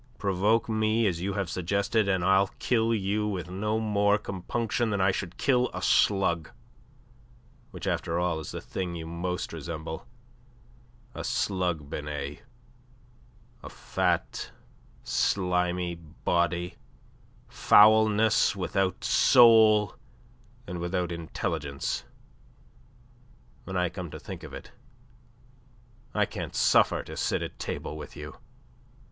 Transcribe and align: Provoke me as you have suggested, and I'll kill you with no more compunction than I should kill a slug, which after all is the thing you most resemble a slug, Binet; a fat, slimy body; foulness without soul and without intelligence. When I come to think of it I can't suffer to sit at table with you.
Provoke 0.17 0.67
me 0.67 1.05
as 1.05 1.21
you 1.21 1.33
have 1.33 1.47
suggested, 1.47 2.07
and 2.07 2.23
I'll 2.25 2.47
kill 2.57 2.91
you 2.91 3.27
with 3.27 3.51
no 3.51 3.77
more 3.79 4.17
compunction 4.17 4.89
than 4.89 4.99
I 4.99 5.11
should 5.11 5.37
kill 5.37 5.69
a 5.75 5.81
slug, 5.83 6.49
which 7.69 7.85
after 7.85 8.17
all 8.17 8.39
is 8.39 8.49
the 8.49 8.61
thing 8.61 8.95
you 8.95 9.05
most 9.05 9.53
resemble 9.53 10.07
a 11.13 11.23
slug, 11.23 11.87
Binet; 11.87 12.41
a 13.61 13.69
fat, 13.69 14.49
slimy 15.03 15.93
body; 15.93 16.77
foulness 17.47 18.55
without 18.55 19.03
soul 19.03 19.93
and 20.65 20.79
without 20.79 21.11
intelligence. 21.11 22.05
When 23.65 23.77
I 23.77 23.89
come 23.89 24.09
to 24.09 24.19
think 24.19 24.41
of 24.41 24.51
it 24.51 24.71
I 26.15 26.25
can't 26.25 26.55
suffer 26.55 27.03
to 27.03 27.15
sit 27.15 27.43
at 27.43 27.59
table 27.59 27.95
with 27.95 28.15
you. 28.15 28.37